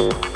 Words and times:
You. 0.00 0.29